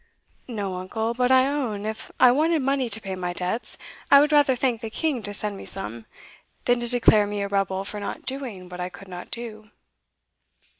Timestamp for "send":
5.31-5.55